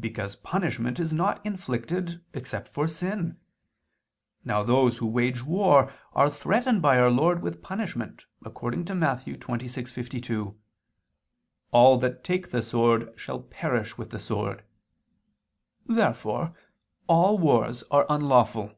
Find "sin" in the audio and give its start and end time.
2.88-3.36